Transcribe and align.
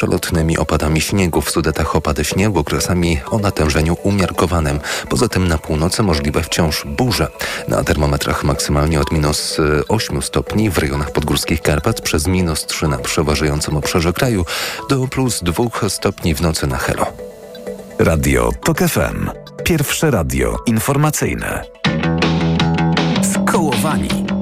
przelotnymi 0.00 0.58
opadami 0.58 1.00
śniegu. 1.00 1.40
W 1.40 1.50
Sudetach 1.50 1.96
opady 1.96 2.24
śniegu, 2.24 2.58
okresami 2.58 3.20
o 3.30 3.38
natężeniu 3.38 3.96
umiarkowanym. 4.02 4.80
Poza 5.08 5.28
tym 5.28 5.48
na 5.48 5.58
północy 5.58 6.02
możliwe 6.02 6.42
wciąż 6.42 6.84
burze. 6.86 7.28
Na 7.68 7.84
termometrach 7.84 8.44
maksymalnie 8.44 9.00
od 9.00 9.12
minus 9.12 9.56
8 9.88 10.22
stopni 10.22 10.70
w 10.70 10.78
rejonach 10.78 11.12
podgórskich 11.12 11.62
Karpat 11.62 12.00
przez 12.00 12.26
minus 12.26 12.66
3 12.66 12.88
na 12.88 12.98
przeważającym 12.98 13.76
obszarze 13.76 14.12
kraju 14.12 14.44
do 14.88 15.08
plus 15.08 15.40
2 15.42 15.88
stopni 15.88 16.34
w 16.34 16.40
nocy 16.40 16.66
na 16.66 16.76
Helo. 16.76 17.06
Radio 17.98 18.50
TOK 18.64 18.78
FM. 18.78 19.30
Pierwsze 19.64 20.10
radio 20.10 20.56
informacyjne. 20.66 21.64
Skołowani. 23.32 24.39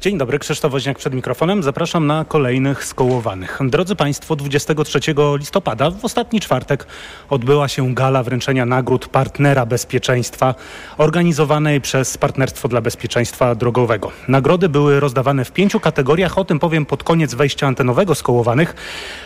Dzień 0.00 0.18
dobry, 0.18 0.38
Krzysztof 0.38 0.72
Woźniak 0.72 0.98
przed 0.98 1.14
mikrofonem. 1.14 1.62
Zapraszam 1.62 2.06
na 2.06 2.24
kolejnych 2.24 2.84
skołowanych. 2.84 3.58
Drodzy 3.64 3.96
Państwo, 3.96 4.36
23 4.36 5.00
listopada, 5.38 5.90
w 5.90 6.04
ostatni 6.04 6.40
czwartek, 6.40 6.86
odbyła 7.30 7.68
się 7.68 7.94
gala 7.94 8.22
wręczenia 8.22 8.66
nagród 8.66 9.08
Partnera 9.08 9.66
Bezpieczeństwa 9.66 10.54
organizowanej 10.98 11.80
przez 11.80 12.18
Partnerstwo 12.18 12.68
dla 12.68 12.80
Bezpieczeństwa 12.80 13.54
Drogowego. 13.54 14.12
Nagrody 14.28 14.68
były 14.68 15.00
rozdawane 15.00 15.44
w 15.44 15.52
pięciu 15.52 15.80
kategoriach, 15.80 16.38
o 16.38 16.44
tym 16.44 16.58
powiem 16.58 16.86
pod 16.86 17.04
koniec 17.04 17.34
wejścia 17.34 17.66
antenowego 17.66 18.14
skołowanych, 18.14 18.74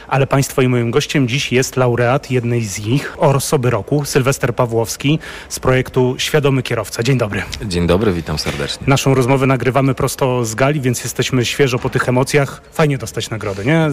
ale 0.08 0.26
Państwo 0.26 0.62
i 0.62 0.68
moim 0.68 0.90
gościem 0.90 1.28
dziś 1.28 1.52
jest 1.52 1.76
laureat 1.76 2.30
jednej 2.30 2.64
z 2.64 2.86
nich, 2.86 3.16
osoby 3.18 3.70
roku, 3.70 4.04
Sylwester 4.04 4.54
Pawłowski 4.54 5.18
z 5.48 5.60
projektu 5.60 6.14
Świadomy 6.18 6.62
Kierowca. 6.62 7.02
Dzień 7.02 7.18
dobry. 7.18 7.42
Dzień 7.62 7.86
dobry, 7.86 8.12
witam 8.12 8.38
serdecznie. 8.38 8.86
Naszą 8.86 9.14
rozmowę 9.14 9.46
nagrywamy 9.46 9.94
prosto 9.94 10.44
z 10.44 10.54
gali, 10.54 10.63
więc 10.72 11.04
jesteśmy 11.04 11.44
świeżo 11.44 11.78
po 11.78 11.90
tych 11.90 12.08
emocjach. 12.08 12.60
Fajnie 12.72 12.98
dostać 12.98 13.30
nagrodę, 13.30 13.64
nie? 13.64 13.88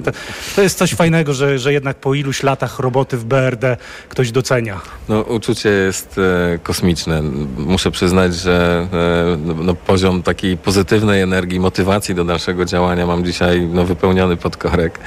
To 0.56 0.62
jest 0.62 0.78
coś 0.78 0.94
fajnego, 0.94 1.34
że, 1.34 1.60
że 1.60 1.74
jednak 1.74 1.98
po 1.98 2.14
iluś 2.14 2.44
latach 2.44 2.80
roboty 2.80 3.18
w 3.18 3.26
BRD 3.26 3.78
ktoś 4.10 4.32
docenia. 4.32 4.82
No, 5.10 5.22
uczucie 5.22 5.70
jest 5.70 6.18
e, 6.18 6.60
kosmiczne. 6.60 7.22
Muszę 7.58 7.92
przyznać, 7.92 8.36
że 8.36 8.88
e, 8.94 9.38
no, 9.56 9.74
poziom 9.74 10.24
takiej 10.24 10.58
pozytywnej 10.58 11.22
energii, 11.22 11.60
motywacji 11.60 12.16
do 12.16 12.26
dalszego 12.26 12.66
działania 12.66 13.06
mam 13.06 13.26
dzisiaj 13.26 13.62
no, 13.62 13.86
wypełniony 13.86 14.38
pod 14.38 14.58
korek. 14.58 15.00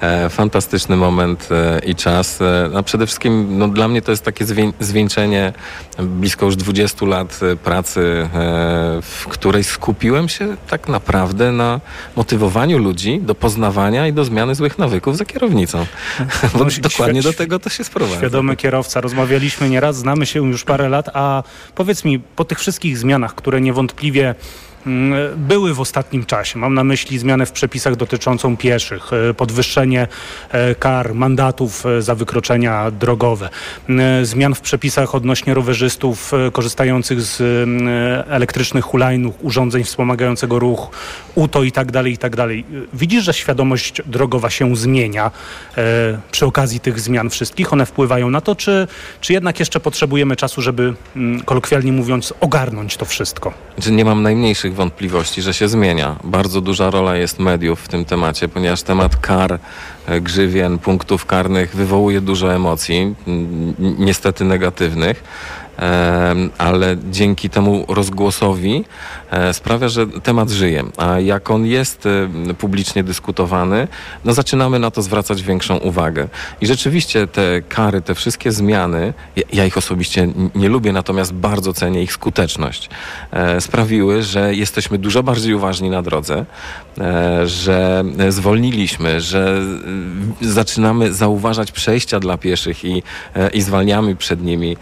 E, 0.00 0.28
fantastyczny 0.28 0.96
moment 0.96 1.48
e, 1.50 1.80
i 1.86 1.94
czas. 1.94 2.40
E, 2.40 2.70
a 2.76 2.82
przede 2.82 3.06
wszystkim 3.06 3.58
no, 3.58 3.68
dla 3.68 3.88
mnie 3.88 4.02
to 4.02 4.10
jest 4.10 4.24
takie 4.24 4.44
zwieńczenie 4.80 5.52
blisko 5.98 6.46
już 6.46 6.56
20 6.56 7.06
lat 7.06 7.40
pracy, 7.64 8.28
w 9.02 9.24
której 9.28 9.64
skupiłem 9.64 10.28
się 10.28 10.56
tak 10.70 10.88
naprawdę 10.88 11.52
na 11.52 11.80
motywowaniu 12.16 12.78
ludzi 12.78 13.20
do 13.20 13.34
poznawania 13.34 14.06
i 14.06 14.12
do 14.12 14.24
zmiany 14.24 14.54
złych 14.54 14.78
nawyków 14.78 15.16
za 15.16 15.24
kierownicą. 15.24 15.86
Bo 16.52 16.64
no, 16.64 16.70
dokładnie 16.80 17.22
do 17.22 17.32
tego 17.32 17.58
to 17.58 17.70
się 17.70 17.84
sprowadza. 17.84 18.16
Świadomy 18.16 18.56
kierowca. 18.56 19.00
Rozmawialiśmy 19.00 19.68
nieraz, 19.68 19.96
znamy 19.96 20.26
się 20.26 20.46
już 20.48 20.64
parę 20.64 20.88
lat, 20.88 21.08
a 21.14 21.42
powiedz 21.74 22.04
mi, 22.04 22.18
po 22.18 22.44
tych 22.44 22.58
wszystkich 22.58 22.98
zmianach, 22.98 23.34
które 23.34 23.60
niewątpliwie 23.60 24.34
były 25.36 25.74
w 25.74 25.80
ostatnim 25.80 26.24
czasie. 26.24 26.58
Mam 26.58 26.74
na 26.74 26.84
myśli 26.84 27.18
zmianę 27.18 27.46
w 27.46 27.52
przepisach 27.52 27.96
dotyczącą 27.96 28.56
pieszych, 28.56 29.10
e, 29.12 29.34
podwyższenie 29.34 30.06
e, 30.50 30.74
kar, 30.74 31.14
mandatów 31.14 31.86
e, 31.86 32.02
za 32.02 32.14
wykroczenia 32.14 32.90
drogowe, 32.90 33.48
zmian 34.22 34.54
w 34.54 34.60
przepisach 34.60 35.14
odnośnie 35.14 35.54
rowerzystów 35.54 36.32
korzystających 36.52 37.22
z 37.22 37.42
elektrycznych 38.28 38.84
hulajnóg, 38.84 39.44
urządzeń 39.44 39.84
wspomagającego 39.84 40.58
ruch, 40.58 40.90
UTO 41.34 41.62
i 41.62 41.72
tak 41.72 41.92
dalej, 41.92 42.12
i 42.12 42.18
tak 42.18 42.36
dalej. 42.36 42.64
Widzisz, 42.92 43.24
że 43.24 43.34
świadomość 43.34 44.02
drogowa 44.06 44.50
się 44.50 44.76
zmienia 44.76 45.30
przy 46.30 46.46
okazji 46.46 46.80
tych 46.80 47.00
zmian 47.00 47.30
wszystkich? 47.30 47.72
One 47.72 47.86
wpływają 47.86 48.30
na 48.30 48.40
to, 48.40 48.56
czy, 48.56 48.88
czy 49.20 49.32
jednak 49.32 49.58
jeszcze 49.58 49.80
potrzebujemy 49.80 50.36
czasu, 50.36 50.62
żeby 50.62 50.94
mm, 51.16 51.42
kolokwialnie 51.42 51.92
mówiąc 51.92 52.34
ogarnąć 52.40 52.96
to 52.96 53.04
wszystko? 53.04 53.52
Nie 53.90 54.04
mam 54.04 54.22
najmniejszych 54.22 54.67
wątpliwości, 54.74 55.42
że 55.42 55.54
się 55.54 55.68
zmienia. 55.68 56.16
Bardzo 56.24 56.60
duża 56.60 56.90
rola 56.90 57.16
jest 57.16 57.38
mediów 57.38 57.80
w 57.80 57.88
tym 57.88 58.04
temacie, 58.04 58.48
ponieważ 58.48 58.82
temat 58.82 59.16
kar, 59.16 59.58
e, 60.06 60.20
grzywien, 60.20 60.78
punktów 60.78 61.26
karnych 61.26 61.76
wywołuje 61.76 62.20
dużo 62.20 62.54
emocji, 62.54 63.14
niestety 63.98 64.44
negatywnych 64.44 65.24
ale 66.58 66.96
dzięki 67.10 67.50
temu 67.50 67.84
rozgłosowi 67.88 68.84
sprawia, 69.52 69.88
że 69.88 70.06
temat 70.06 70.50
żyje. 70.50 70.84
A 70.96 71.20
jak 71.20 71.50
on 71.50 71.66
jest 71.66 72.06
e, 72.06 72.54
publicznie 72.54 73.04
dyskutowany, 73.04 73.88
no 74.24 74.32
zaczynamy 74.32 74.78
na 74.78 74.90
to 74.90 75.02
zwracać 75.02 75.42
większą 75.42 75.76
uwagę. 75.76 76.28
I 76.60 76.66
rzeczywiście 76.66 77.26
te 77.26 77.62
kary, 77.68 78.02
te 78.02 78.14
wszystkie 78.14 78.52
zmiany, 78.52 79.14
ja 79.52 79.66
ich 79.66 79.76
osobiście 79.76 80.28
nie 80.54 80.68
lubię, 80.68 80.92
natomiast 80.92 81.32
bardzo 81.32 81.72
cenię 81.72 82.02
ich 82.02 82.12
skuteczność, 82.12 82.88
e, 83.30 83.60
sprawiły, 83.60 84.22
że 84.22 84.54
jesteśmy 84.54 84.98
dużo 84.98 85.22
bardziej 85.22 85.54
uważni 85.54 85.90
na 85.90 86.02
drodze, 86.02 86.44
że 87.44 88.04
zwolniliśmy, 88.28 89.20
że 89.20 89.60
zaczynamy 90.40 91.12
zauważać 91.14 91.72
przejścia 91.72 92.20
dla 92.20 92.38
pieszych 92.38 92.84
i, 92.84 93.02
i 93.52 93.62
zwalniamy 93.62 94.16
przed 94.16 94.42
nimi. 94.42 94.76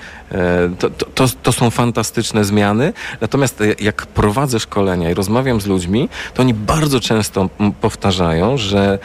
To 0.78 0.90
to, 0.90 1.28
to, 1.42 1.52
są 1.52 1.70
fantastyczne 1.70 2.44
zmiany. 2.44 2.92
Natomiast 3.20 3.60
e, 3.60 3.74
jak 3.80 4.06
prowadzę 4.36 4.60
szkolenia 4.60 5.10
i 5.10 5.14
rozmawiam 5.14 5.60
z 5.60 5.66
ludźmi, 5.66 6.08
to 6.34 6.42
oni 6.42 6.54
bardzo 6.54 7.00
często 7.00 7.48
powtarzają, 7.80 8.56
że 8.56 8.98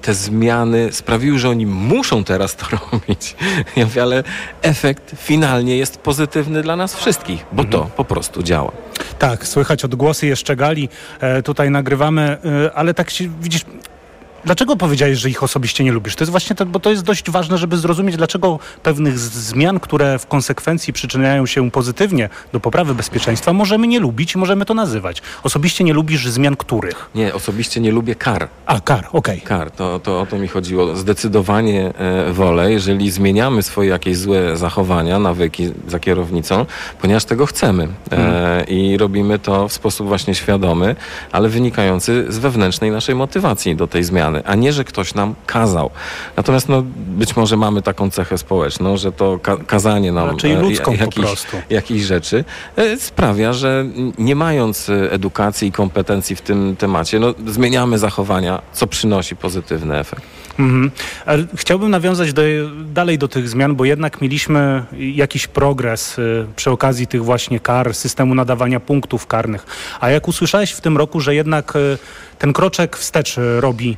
te 0.00 0.14
zmiany 0.14 0.92
sprawiły, 0.92 1.38
że 1.38 1.48
oni 1.48 1.66
muszą 1.66 2.24
teraz 2.24 2.56
to 2.56 2.66
robić. 2.76 3.36
Ja 3.76 3.84
mówię, 3.84 4.02
ale 4.02 4.24
efekt 4.62 5.14
finalnie 5.16 5.76
jest 5.76 5.98
pozytywny 5.98 6.62
dla 6.62 6.76
nas 6.76 6.96
wszystkich, 6.96 7.46
bo 7.52 7.64
to 7.64 7.90
po 7.96 8.04
prostu 8.04 8.42
działa. 8.42 8.72
Tak, 9.18 9.46
słychać 9.46 9.84
odgłosy 9.84 10.26
jeszcze 10.26 10.56
gali. 10.56 10.88
E, 11.20 11.42
tutaj 11.42 11.70
nagrywamy, 11.70 12.22
e, 12.66 12.74
ale 12.74 12.94
tak 12.94 13.10
się 13.10 13.28
widzisz, 13.40 13.62
Dlaczego 14.46 14.76
powiedziałeś, 14.76 15.18
że 15.18 15.30
ich 15.30 15.42
osobiście 15.42 15.84
nie 15.84 15.92
lubisz? 15.92 16.16
To 16.16 16.22
jest 16.22 16.30
właśnie 16.30 16.56
to, 16.56 16.66
bo 16.66 16.80
to 16.80 16.90
jest 16.90 17.02
dość 17.02 17.30
ważne, 17.30 17.58
żeby 17.58 17.76
zrozumieć, 17.76 18.16
dlaczego 18.16 18.58
pewnych 18.82 19.18
zmian, 19.18 19.80
które 19.80 20.18
w 20.18 20.26
konsekwencji 20.26 20.92
przyczyniają 20.92 21.46
się 21.46 21.70
pozytywnie 21.70 22.28
do 22.52 22.60
poprawy 22.60 22.94
bezpieczeństwa, 22.94 23.52
możemy 23.52 23.86
nie 23.86 24.00
lubić 24.00 24.34
i 24.34 24.38
możemy 24.38 24.64
to 24.64 24.74
nazywać. 24.74 25.22
Osobiście 25.42 25.84
nie 25.84 25.92
lubisz 25.92 26.28
zmian 26.28 26.56
których? 26.56 27.10
Nie, 27.14 27.34
osobiście 27.34 27.80
nie 27.80 27.92
lubię 27.92 28.14
kar. 28.14 28.48
A, 28.66 28.80
kar, 28.80 29.08
okej. 29.12 29.18
Okay. 29.18 29.58
Kar, 29.58 29.70
to, 29.70 30.00
to 30.00 30.20
o 30.20 30.26
to 30.26 30.38
mi 30.38 30.48
chodziło. 30.48 30.96
Zdecydowanie 30.96 31.92
e, 31.94 32.32
wolę, 32.32 32.72
jeżeli 32.72 33.10
zmieniamy 33.10 33.62
swoje 33.62 33.90
jakieś 33.90 34.16
złe 34.16 34.56
zachowania, 34.56 35.18
nawyki 35.18 35.72
za 35.88 35.98
kierownicą, 35.98 36.66
ponieważ 37.00 37.24
tego 37.24 37.46
chcemy 37.46 37.82
e, 37.84 38.16
hmm. 38.16 38.66
i 38.68 38.96
robimy 38.96 39.38
to 39.38 39.68
w 39.68 39.72
sposób 39.72 40.08
właśnie 40.08 40.34
świadomy, 40.34 40.96
ale 41.32 41.48
wynikający 41.48 42.24
z 42.28 42.38
wewnętrznej 42.38 42.90
naszej 42.90 43.14
motywacji 43.14 43.76
do 43.76 43.86
tej 43.86 44.04
zmiany 44.04 44.35
a 44.44 44.54
nie, 44.54 44.72
że 44.72 44.84
ktoś 44.84 45.14
nam 45.14 45.34
kazał. 45.46 45.90
Natomiast 46.36 46.68
no, 46.68 46.82
być 46.96 47.36
może 47.36 47.56
mamy 47.56 47.82
taką 47.82 48.10
cechę 48.10 48.38
społeczną, 48.38 48.96
że 48.96 49.12
to 49.12 49.38
ka 49.38 49.56
kazanie 49.56 50.12
nam 50.12 50.36
Czyli 50.36 50.54
e, 50.54 50.60
ludzką 50.60 50.92
e, 50.92 50.96
jakichś, 50.96 51.46
jakichś 51.70 52.04
rzeczy 52.04 52.44
e, 52.76 52.96
sprawia, 52.96 53.52
że 53.52 53.84
nie 54.18 54.34
mając 54.34 54.88
e, 54.88 55.12
edukacji 55.12 55.68
i 55.68 55.72
kompetencji 55.72 56.36
w 56.36 56.40
tym 56.40 56.76
temacie, 56.76 57.18
no, 57.18 57.34
zmieniamy 57.46 57.98
zachowania, 57.98 58.62
co 58.72 58.86
przynosi 58.86 59.36
pozytywny 59.36 59.98
efekt. 59.98 60.22
Mhm. 60.58 60.90
Chciałbym 61.54 61.90
nawiązać 61.90 62.32
do, 62.32 62.42
dalej 62.84 63.18
do 63.18 63.28
tych 63.28 63.48
zmian, 63.48 63.76
bo 63.76 63.84
jednak 63.84 64.20
mieliśmy 64.20 64.84
jakiś 64.92 65.46
progres 65.46 66.18
y, 66.18 66.46
przy 66.56 66.70
okazji 66.70 67.06
tych 67.06 67.24
właśnie 67.24 67.60
kar, 67.60 67.94
systemu 67.94 68.34
nadawania 68.34 68.80
punktów 68.80 69.26
karnych. 69.26 69.66
A 70.00 70.10
jak 70.10 70.28
usłyszałeś 70.28 70.70
w 70.72 70.80
tym 70.80 70.96
roku, 70.96 71.20
że 71.20 71.34
jednak 71.34 71.76
y, 71.76 71.98
ten 72.38 72.52
kroczek 72.52 72.96
wstecz 72.96 73.36
robi 73.60 73.96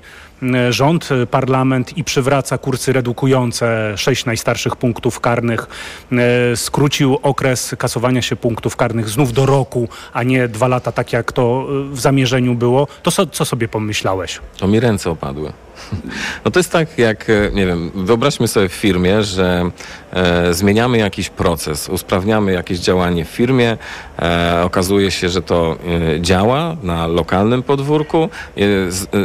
rząd, 0.70 1.08
e, 1.12 1.26
parlament 1.26 1.96
i 1.96 2.04
przywraca 2.04 2.58
kursy 2.58 2.92
redukujące 2.92 3.94
sześć 3.96 4.24
najstarszych 4.24 4.76
punktów 4.76 5.20
karnych, 5.20 5.66
e, 6.12 6.56
skrócił 6.56 7.18
okres 7.22 7.74
kasowania 7.78 8.22
się 8.22 8.36
punktów 8.36 8.76
karnych 8.76 9.08
znów 9.08 9.32
do 9.32 9.46
roku, 9.46 9.88
a 10.12 10.22
nie 10.22 10.48
dwa 10.48 10.68
lata, 10.68 10.92
tak 10.92 11.12
jak 11.12 11.32
to 11.32 11.66
w 11.90 12.00
zamierzeniu 12.00 12.54
było, 12.54 12.86
to 13.02 13.10
co, 13.10 13.26
co 13.26 13.44
sobie 13.44 13.68
pomyślałeś? 13.68 14.40
To 14.58 14.68
mi 14.68 14.80
ręce 14.80 15.10
opadły. 15.10 15.52
No 16.44 16.50
to 16.50 16.58
jest 16.58 16.72
tak 16.72 16.98
jak, 16.98 17.26
nie 17.52 17.66
wiem, 17.66 17.90
wyobraźmy 17.94 18.48
sobie 18.48 18.68
w 18.68 18.72
firmie, 18.72 19.22
że 19.22 19.70
e, 20.12 20.54
zmieniamy 20.54 20.98
jakiś 20.98 21.30
proces, 21.30 21.88
usprawniamy 21.88 22.52
jakieś 22.52 22.78
działanie 22.78 23.24
w 23.24 23.28
firmie, 23.28 23.76
e, 24.18 24.62
okazuje 24.64 25.10
się, 25.10 25.28
że 25.28 25.42
to 25.42 25.76
e, 26.16 26.20
działa 26.20 26.76
na 26.82 27.06
lokalnym 27.06 27.62
podwórku, 27.62 28.28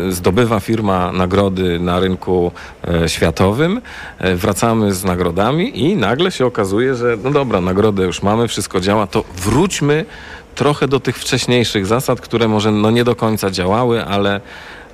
zdobywa 0.10 0.60
firma 0.60 1.12
nagrody 1.12 1.80
na 1.80 2.00
rynku 2.00 2.52
światowym, 3.08 3.82
wracamy 4.36 4.94
z 4.94 5.04
nagrodami 5.04 5.80
i 5.80 5.96
nagle 5.96 6.32
się 6.32 6.46
okazuje, 6.46 6.96
że 6.96 7.18
no 7.24 7.32
dobra, 7.32 7.62
nagrodę 7.62 8.04
już 8.04 8.22
mamy, 8.22 8.48
wszystko 8.48 8.80
działa, 8.80 9.08
to 9.08 9.24
wróćmy 9.38 10.06
trochę 10.56 10.88
do 10.88 11.00
tych 11.00 11.18
wcześniejszych 11.18 11.86
zasad, 11.86 12.22
które 12.22 12.48
może 12.48 12.72
no 12.72 12.92
nie 12.92 13.04
do 13.04 13.16
końca 13.16 13.52
działały, 13.52 14.06
ale 14.06 14.42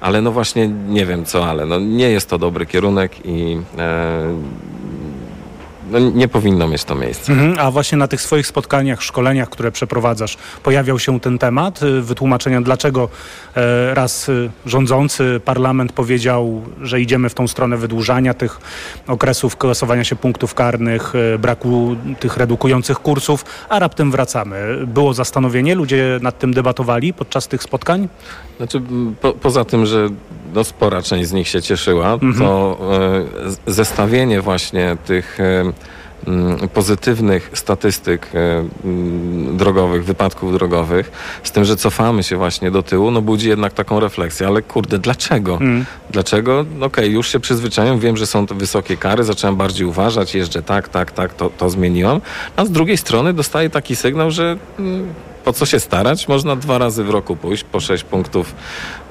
ale 0.01 0.21
no 0.21 0.31
właśnie 0.31 0.67
nie 0.67 1.05
wiem 1.05 1.25
co, 1.25 1.49
ale 1.49 1.65
no 1.65 1.79
nie 1.79 2.09
jest 2.09 2.29
to 2.29 2.37
dobry 2.37 2.65
kierunek 2.65 3.25
i 3.25 3.57
e, 3.77 4.35
no, 5.91 5.99
nie 5.99 6.27
powinno 6.27 6.67
mieć 6.67 6.83
to 6.83 6.95
miejsca. 6.95 7.33
Mhm, 7.33 7.55
a 7.59 7.71
właśnie 7.71 7.97
na 7.97 8.07
tych 8.07 8.21
swoich 8.21 8.47
spotkaniach, 8.47 9.03
szkoleniach, 9.03 9.49
które 9.49 9.71
przeprowadzasz, 9.71 10.37
pojawiał 10.63 10.99
się 10.99 11.19
ten 11.19 11.37
temat 11.37 11.83
y, 11.83 12.01
wytłumaczenia, 12.01 12.61
dlaczego 12.61 13.09
e, 13.55 13.93
raz 13.93 14.29
y, 14.29 14.49
rządzący 14.65 15.41
parlament 15.45 15.91
powiedział, 15.91 16.61
że 16.81 17.01
idziemy 17.01 17.29
w 17.29 17.33
tą 17.33 17.47
stronę 17.47 17.77
wydłużania 17.77 18.33
tych 18.33 18.59
okresów 19.07 19.57
klasowania 19.57 20.03
się 20.03 20.15
punktów 20.15 20.53
karnych, 20.53 21.13
e, 21.15 21.37
braku 21.37 21.95
tych 22.19 22.37
redukujących 22.37 22.99
kursów, 22.99 23.45
a 23.69 23.79
raptem 23.79 24.11
wracamy. 24.11 24.85
Było 24.87 25.13
zastanowienie, 25.13 25.75
ludzie 25.75 26.19
nad 26.21 26.39
tym 26.39 26.53
debatowali 26.53 27.13
podczas 27.13 27.47
tych 27.47 27.63
spotkań? 27.63 28.07
Znaczy, 28.57 28.81
po, 29.21 29.33
poza 29.33 29.65
tym, 29.65 29.85
że 29.85 30.09
no, 30.53 30.63
spora 30.63 31.01
część 31.01 31.29
z 31.29 31.33
nich 31.33 31.47
się 31.47 31.61
cieszyła, 31.61 32.13
mhm. 32.13 32.33
to 32.33 32.77
e, 33.67 33.71
zestawienie 33.71 34.41
właśnie 34.41 34.97
tych 35.05 35.39
e, 35.39 35.63
pozytywnych 36.73 37.49
statystyk 37.53 38.27
e, 38.35 38.65
drogowych, 39.57 40.05
wypadków 40.05 40.53
drogowych, 40.53 41.11
z 41.43 41.51
tym, 41.51 41.65
że 41.65 41.77
cofamy 41.77 42.23
się 42.23 42.37
właśnie 42.37 42.71
do 42.71 42.83
tyłu, 42.83 43.11
no 43.11 43.21
budzi 43.21 43.49
jednak 43.49 43.73
taką 43.73 43.99
refleksję, 43.99 44.47
ale 44.47 44.61
kurde, 44.61 44.99
dlaczego? 44.99 45.57
Mm. 45.61 45.85
Dlaczego? 46.11 46.59
Okej, 46.59 46.85
okay, 46.85 47.07
już 47.07 47.27
się 47.27 47.39
przyzwyczaiłem, 47.39 47.99
wiem, 47.99 48.17
że 48.17 48.27
są 48.27 48.47
to 48.47 48.55
wysokie 48.55 48.97
kary, 48.97 49.23
zacząłem 49.23 49.55
bardziej 49.55 49.87
uważać, 49.87 50.35
jeżdżę 50.35 50.61
tak, 50.63 50.89
tak, 50.89 51.11
tak, 51.11 51.33
to, 51.33 51.49
to 51.57 51.69
zmieniłam, 51.69 52.21
a 52.55 52.65
z 52.65 52.71
drugiej 52.71 52.97
strony 52.97 53.33
dostaję 53.33 53.69
taki 53.69 53.95
sygnał, 53.95 54.31
że 54.31 54.57
po 55.49 55.53
co 55.53 55.65
się 55.65 55.79
starać? 55.79 56.27
Można 56.27 56.55
dwa 56.55 56.77
razy 56.77 57.03
w 57.03 57.09
roku 57.09 57.35
pójść 57.35 57.63
po 57.63 57.79
sześć 57.79 58.03
punktów 58.03 58.55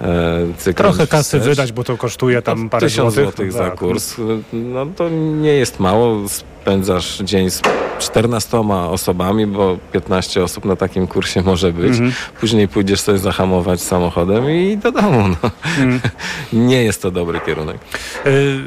e, 0.01 0.39
cyklu. 0.57 0.85
Trochę 0.85 1.07
kasy 1.07 1.41
wydać, 1.41 1.73
bo 1.73 1.85
to 1.85 1.97
kosztuje 1.97 2.43
tam 2.43 2.69
parę 2.69 2.87
tysiąc 2.87 3.15
złotych. 3.15 3.53
za 3.53 3.59
tak. 3.59 3.79
kurs. 3.79 4.15
No 4.53 4.87
to 4.87 5.09
nie 5.43 5.53
jest 5.53 5.81
mało. 5.81 6.17
Spędzasz 6.69 7.19
dzień 7.19 7.51
z 7.51 7.63
14 7.99 8.59
osobami, 8.91 9.47
bo 9.47 9.79
15 9.93 10.43
osób 10.43 10.65
na 10.65 10.77
takim 10.77 11.07
kursie 11.07 11.43
może 11.43 11.73
być. 11.73 11.91
Mhm. 11.91 12.13
Później 12.41 12.69
pójdziesz 12.69 13.01
sobie 13.01 13.19
zahamować 13.19 13.81
samochodem 13.81 14.51
i 14.51 14.77
do 14.77 14.93
domu. 14.93 15.29
No. 15.29 15.51
Mhm. 15.79 16.01
nie 16.69 16.85
jest 16.85 17.03
to 17.03 17.11
dobry 17.11 17.41
kierunek. 17.41 17.79
Y 18.27 18.59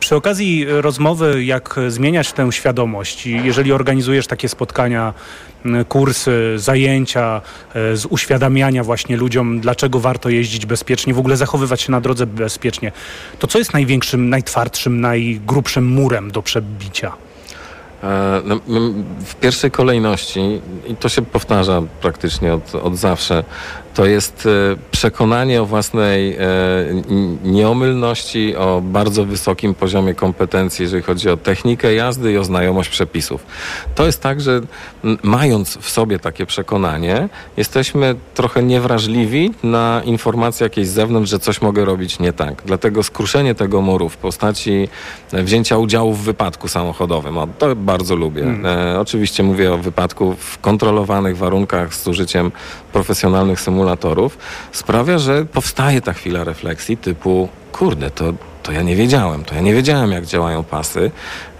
przy 0.00 0.16
okazji 0.16 0.66
rozmowy, 0.68 1.44
jak 1.44 1.76
zmieniać 1.88 2.32
tę 2.32 2.52
świadomość, 2.52 3.26
jeżeli 3.26 3.72
organizujesz 3.72 4.26
takie 4.26 4.48
spotkania, 4.48 5.14
kursy, 5.88 6.52
zajęcia 6.56 7.40
e, 7.74 7.96
z 7.96 8.06
uświadamiania 8.06 8.84
właśnie 8.84 9.16
ludziom, 9.16 9.60
dlaczego 9.60 10.00
warto 10.00 10.28
jeździć 10.28 10.66
bezpiecznie, 10.66 11.14
w 11.14 11.18
ogóle 11.18 11.36
zachowywać 11.36 11.80
się 11.80 11.92
na 11.92 12.00
drodze 12.00 12.26
bezpiecznie, 12.26 12.92
to 13.38 13.46
co 13.46 13.58
jest 13.58 13.72
największym, 13.72 14.28
najtwardszym, 14.28 15.00
najgrubszym 15.00 15.86
murem 15.86 16.30
do 16.30 16.42
przebicia? 16.42 17.12
E, 18.02 18.42
no, 18.44 18.60
w 19.24 19.34
pierwszej 19.34 19.70
kolejności, 19.70 20.60
i 20.86 20.96
to 20.96 21.08
się 21.08 21.22
powtarza 21.22 21.82
praktycznie 22.00 22.54
od, 22.54 22.74
od 22.74 22.96
zawsze, 22.96 23.44
to 23.94 24.06
jest 24.06 24.46
e, 24.46 24.76
przekonanie 24.90 25.62
o 25.62 25.66
własnej 25.66 26.36
e, 26.36 26.40
nieomylności, 27.44 28.56
o 28.56 28.82
bardzo 28.84 29.24
wysokim 29.24 29.74
poziomie 29.74 30.14
kompetencji, 30.14 30.82
jeżeli 30.82 31.02
chodzi 31.02 31.30
o 31.30 31.36
technikę 31.36 31.94
jazdy 31.94 32.32
i 32.32 32.38
o 32.38 32.44
znajomość 32.44 32.88
przepisów. 32.88 33.46
To 33.94 34.06
jest 34.06 34.22
tak, 34.22 34.40
że 34.40 34.60
mając 35.22 35.76
w 35.76 35.90
sobie 35.90 36.18
takie 36.18 36.46
przekonanie, 36.46 37.28
jesteśmy 37.56 38.14
trochę 38.34 38.62
niewrażliwi 38.62 39.50
na 39.62 40.02
informacje 40.04 40.64
jakieś 40.64 40.86
z 40.86 40.92
zewnątrz, 40.92 41.30
że 41.30 41.38
coś 41.38 41.62
mogę 41.62 41.84
robić 41.84 42.18
nie 42.18 42.32
tak. 42.32 42.62
Dlatego 42.66 43.02
skruszenie 43.02 43.54
tego 43.54 43.80
muru 43.80 44.08
w 44.08 44.16
postaci 44.16 44.88
e, 45.32 45.42
wzięcia 45.42 45.78
udziału 45.78 46.14
w 46.14 46.20
wypadku 46.20 46.68
samochodowym, 46.68 47.38
o, 47.38 47.48
to 47.58 47.76
bardzo 47.76 48.16
lubię. 48.16 48.42
Hmm. 48.42 48.66
E, 48.66 49.00
oczywiście 49.00 49.42
mówię 49.42 49.72
o 49.72 49.78
wypadku 49.78 50.34
w 50.38 50.58
kontrolowanych 50.58 51.36
warunkach 51.36 51.94
z 51.94 52.06
użyciem 52.06 52.52
profesjonalnych 52.92 53.60
symulatorów, 53.60 53.79
symulatorów 53.80 54.38
sprawia, 54.72 55.18
że 55.18 55.44
powstaje 55.44 56.00
ta 56.00 56.12
chwila 56.12 56.44
refleksji 56.44 56.96
typu 56.96 57.48
kurde, 57.72 58.10
to 58.10 58.32
to 58.62 58.72
ja 58.72 58.82
nie 58.82 58.96
wiedziałem. 58.96 59.44
To 59.44 59.54
ja 59.54 59.60
nie 59.60 59.74
wiedziałem, 59.74 60.12
jak 60.12 60.26
działają 60.26 60.64
pasy 60.64 61.10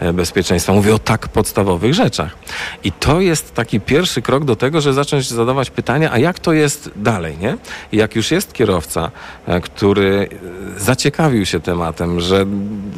e, 0.00 0.12
bezpieczeństwa. 0.12 0.72
Mówię 0.72 0.94
o 0.94 0.98
tak 0.98 1.28
podstawowych 1.28 1.94
rzeczach. 1.94 2.36
I 2.84 2.92
to 2.92 3.20
jest 3.20 3.54
taki 3.54 3.80
pierwszy 3.80 4.22
krok 4.22 4.44
do 4.44 4.56
tego, 4.56 4.80
że 4.80 4.92
zacząć 4.92 5.28
zadawać 5.28 5.70
pytania, 5.70 6.12
a 6.12 6.18
jak 6.18 6.38
to 6.38 6.52
jest 6.52 6.90
dalej, 6.96 7.38
nie? 7.38 7.56
I 7.92 7.96
jak 7.96 8.16
już 8.16 8.30
jest 8.30 8.52
kierowca, 8.52 9.10
e, 9.46 9.60
który 9.60 10.28
e, 10.76 10.80
zaciekawił 10.80 11.46
się 11.46 11.60
tematem, 11.60 12.20
że 12.20 12.46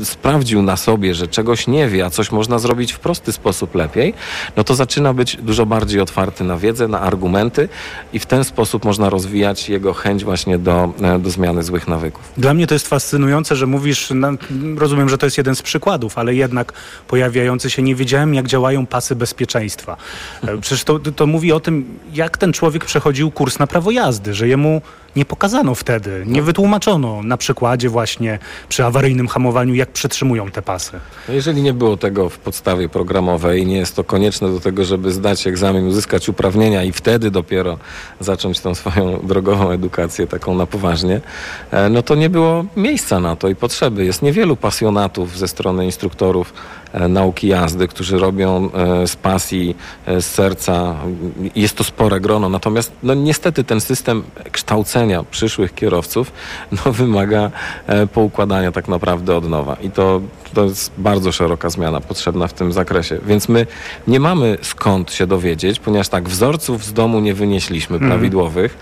sprawdził 0.05 0.63
na 0.63 0.77
sobie, 0.77 1.15
że 1.15 1.29
czegoś 1.29 1.67
nie 1.67 1.89
wie, 1.89 2.05
a 2.05 2.11
coś 2.11 2.33
można 2.33 2.59
zrobić 2.59 2.93
w 2.93 2.99
prosty 2.99 3.33
sposób 3.33 3.75
lepiej, 3.75 4.15
no 4.57 4.65
to 4.65 4.75
zaczyna 4.75 5.15
być 5.15 5.37
dużo 5.37 5.67
bardziej 5.67 6.01
otwarty 6.01 6.45
na 6.45 6.57
wiedzę, 6.57 6.89
na 6.89 7.01
argumenty 7.01 7.69
i 8.13 8.19
w 8.19 8.27
ten 8.27 8.45
sposób 8.45 8.85
można 8.85 9.11
rozwijać 9.11 9.69
jego 9.69 9.93
chęć 9.93 10.25
właśnie 10.25 10.59
do, 10.59 10.93
do 11.21 11.31
zmiany 11.31 11.63
złych 11.63 11.89
nawyków. 11.89 12.33
Dla 12.37 12.55
mnie 12.55 12.67
to 12.67 12.75
jest 12.75 12.89
fascynujące, 12.89 13.57
że 13.57 13.67
mówisz 13.67 14.13
no, 14.15 14.29
rozumiem, 14.77 15.09
że 15.09 15.19
to 15.19 15.27
jest 15.27 15.39
jeden 15.39 15.55
z 15.57 15.63
przykładów, 15.63 16.19
ale 16.19 16.35
jednak 16.35 16.73
pojawiający 17.09 17.71
się, 17.71 17.83
nie 17.83 17.95
wiedziałem 17.95 18.35
jak 18.35 18.47
działają 18.47 18.87
pasy 18.87 19.17
bezpieczeństwa. 19.17 19.97
E, 20.43 20.59
przecież 20.59 20.85
to, 20.85 20.99
to 20.99 21.27
mówi 21.27 21.53
o 21.53 21.61
tym, 21.61 21.99
jak 22.15 22.39
ten 22.39 22.53
człowiek 22.53 22.85
przechodził 22.85 23.31
kurs 23.31 23.59
na 23.59 23.67
prawo 23.67 23.91
jazdy, 23.91 24.35
że 24.35 24.49
jemu 24.49 24.83
nie 25.17 25.25
pokazano 25.25 25.75
wtedy, 25.75 26.25
nie 26.27 26.43
wytłumaczono 26.43 27.23
na 27.23 27.37
przykładzie 27.37 27.89
właśnie 27.89 28.39
przy 28.69 28.85
awaryjnym 28.85 29.29
hamowaniu, 29.29 29.75
jak 29.75 29.91
przetrzymują 29.91 30.51
te 30.51 30.63
pasy. 30.63 30.93
No 31.29 31.35
jeżeli 31.35 31.63
nie 31.63 31.73
było 31.73 31.97
tego 31.97 32.29
w 32.29 32.39
podstawie 32.39 32.89
programowej, 32.89 33.67
nie 33.67 33.77
jest 33.77 33.97
to 33.97 34.05
konieczne 34.05 34.53
do 34.53 34.61
tego, 34.61 34.85
żeby 34.85 35.13
zdać 35.13 35.47
egzamin, 35.47 35.87
uzyskać 35.87 36.29
uprawnienia 36.29 36.85
i 36.85 36.93
wtedy 36.93 37.31
dopiero 37.31 37.79
zacząć 38.21 38.61
tą 38.61 38.75
swoją 38.75 39.19
drogową 39.33 39.71
edukację 39.71 40.27
taką 40.27 40.55
na 40.55 40.67
poważnie, 40.67 41.21
e, 41.71 41.89
no 41.89 42.03
to 42.03 42.15
nie 42.15 42.31
było 42.31 42.65
miejsca 42.77 43.21
na 43.21 43.37
to 43.37 43.49
i 43.49 43.55
potrzeby. 43.55 44.05
Jest 44.05 44.23
niewielu 44.23 44.57
pasjonatów 44.57 45.39
ze 45.39 45.49
strony 45.49 45.85
instruktorów 45.85 46.53
E, 46.93 47.09
nauki 47.09 47.49
jazdy, 47.49 47.89
którzy 47.89 48.19
robią 48.19 48.71
e, 48.73 49.07
z 49.07 49.17
pasji, 49.17 49.77
z 50.07 50.25
serca. 50.25 50.95
Jest 51.57 51.77
to 51.77 51.85
spore 51.85 52.21
grono. 52.21 52.49
Natomiast 52.49 52.93
no, 53.03 53.15
niestety 53.15 53.65
ten 53.65 53.81
system 53.81 54.23
kształcenia 54.53 55.02
przyszłych 55.31 55.75
kierowców 55.75 56.33
no, 56.87 56.93
wymaga 56.93 57.51
poukładania 58.13 58.73
tak 58.73 58.89
naprawdę 58.89 59.37
od 59.37 59.49
nowa. 59.49 59.77
I 59.83 59.91
to 59.91 60.21
to 60.55 60.65
jest 60.65 60.93
bardzo 60.99 61.33
szeroka 61.33 61.71
zmiana 61.71 62.01
potrzebna 62.01 62.49
w 62.49 62.53
tym 62.53 62.73
zakresie. 62.73 63.19
Więc 63.27 63.49
my 63.49 63.67
nie 64.07 64.21
mamy 64.21 64.59
skąd 64.63 65.13
się 65.13 65.27
dowiedzieć, 65.27 65.81
ponieważ 65.81 66.09
tak, 66.09 66.29
wzorców 66.29 66.85
z 66.85 66.93
domu 66.93 67.21
nie 67.21 67.35
wynieśliśmy 67.35 67.97
mm. 67.97 68.09
prawidłowych. 68.09 68.79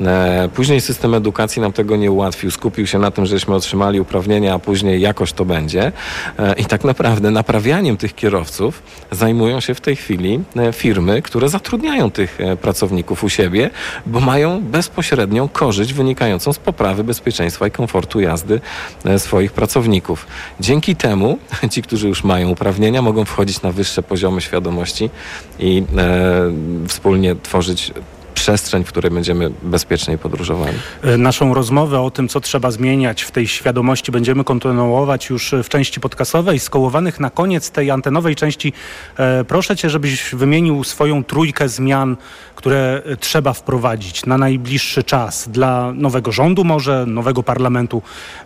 E, 0.00 0.48
później 0.54 0.80
system 0.80 1.14
edukacji 1.14 1.62
nam 1.62 1.72
tego 1.72 1.96
nie 1.96 2.10
ułatwił. 2.10 2.50
Skupił 2.50 2.86
się 2.86 2.98
na 2.98 3.10
tym, 3.10 3.26
żeśmy 3.26 3.54
otrzymali 3.54 4.00
uprawnienia, 4.00 4.54
a 4.54 4.58
później 4.58 5.00
jakoś 5.00 5.32
to 5.32 5.44
będzie. 5.44 5.92
E, 6.38 6.54
I 6.54 6.64
tak 6.64 6.84
naprawdę 6.84 7.30
naprawianiem 7.30 7.96
tych 7.96 8.14
kierowców 8.14 8.82
zajmują 9.10 9.60
się 9.60 9.74
w 9.74 9.80
tej 9.80 9.96
chwili 9.96 10.40
e, 10.56 10.72
firmy, 10.72 11.22
które 11.22 11.48
zatrudniają 11.48 12.10
tych 12.10 12.40
e, 12.40 12.56
pracowników 12.56 13.24
u 13.24 13.28
siebie, 13.28 13.70
bo 14.06 14.20
mają 14.20 14.60
bezpośrednią 14.60 15.48
korzyść 15.60 15.92
wynikającą 15.92 16.52
z 16.52 16.58
poprawy 16.58 17.04
bezpieczeństwa 17.04 17.66
i 17.66 17.70
komfortu 17.70 18.20
jazdy 18.20 18.60
e, 19.04 19.18
swoich 19.18 19.52
pracowników. 19.52 20.26
Dzięki 20.60 20.96
temu 20.96 21.38
ci, 21.72 21.82
którzy 21.82 22.08
już 22.08 22.24
mają 22.24 22.48
uprawnienia, 22.48 23.02
mogą 23.02 23.24
wchodzić 23.24 23.62
na 23.62 23.72
wyższe 23.72 24.02
poziomy 24.02 24.40
świadomości 24.40 25.10
i 25.58 25.82
e, 25.96 26.52
wspólnie 26.88 27.36
tworzyć 27.36 27.92
przestrzeń, 28.40 28.84
w 28.84 28.88
której 28.88 29.10
będziemy 29.10 29.50
bezpieczniej 29.62 30.18
podróżowali. 30.18 30.76
E, 31.02 31.16
naszą 31.16 31.54
rozmowę 31.54 32.00
o 32.00 32.10
tym, 32.10 32.28
co 32.28 32.40
trzeba 32.40 32.70
zmieniać 32.70 33.22
w 33.22 33.30
tej 33.30 33.48
świadomości 33.48 34.12
będziemy 34.12 34.44
kontynuować 34.44 35.30
już 35.30 35.54
w 35.64 35.68
części 35.68 36.00
podcastowej. 36.00 36.58
Skołowanych 36.58 37.20
na 37.20 37.30
koniec 37.30 37.70
tej 37.70 37.90
antenowej 37.90 38.36
części 38.36 38.72
e, 39.16 39.44
proszę 39.44 39.76
Cię, 39.76 39.90
żebyś 39.90 40.34
wymienił 40.34 40.84
swoją 40.84 41.24
trójkę 41.24 41.68
zmian, 41.68 42.16
które 42.54 43.02
trzeba 43.20 43.52
wprowadzić 43.52 44.26
na 44.26 44.38
najbliższy 44.38 45.02
czas 45.02 45.48
dla 45.48 45.92
nowego 45.92 46.32
rządu 46.32 46.64
może, 46.64 47.06
nowego 47.06 47.42
parlamentu 47.42 48.02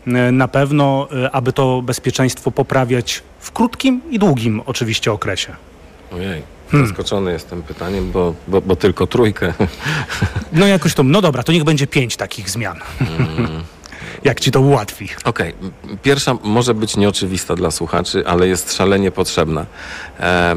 e, 0.07 0.33
na 0.33 0.49
pewno, 0.49 1.09
e, 1.25 1.31
aby 1.31 1.53
to 1.53 1.83
bezpieczeństwo 1.83 2.51
poprawiać 2.51 3.23
w 3.41 3.53
krótkim 3.53 4.01
i 4.11 4.19
długim 4.19 4.63
oczywiście 4.67 5.13
okresie. 5.13 5.53
Ojej. 6.13 6.55
Hmm. 6.75 6.89
Zaskoczony 6.89 7.33
jestem 7.33 7.63
pytaniem, 7.63 8.13
bo, 8.13 8.35
bo, 8.49 8.61
bo, 8.61 8.77
tylko 8.77 9.07
trójkę. 9.07 9.55
No 10.53 10.67
jakoś 10.67 10.95
to, 10.95 11.03
no 11.03 11.23
dobra, 11.23 11.43
to 11.43 11.53
niech 11.53 11.65
będzie 11.65 11.87
pięć 11.87 12.17
takich 12.17 12.51
zmian. 12.51 12.81
Hmm. 12.99 13.65
Jak 14.25 14.41
ci 14.41 14.51
to 14.51 14.61
ułatwi? 14.61 15.09
Okej, 15.25 15.55
okay. 15.55 15.97
pierwsza 16.03 16.35
może 16.43 16.75
być 16.75 16.97
nieoczywista 16.97 17.55
dla 17.55 17.71
słuchaczy, 17.71 18.27
ale 18.27 18.49
jest 18.49 18.73
szalenie 18.75 19.11
potrzebna. 19.11 19.67
E, 20.21 20.57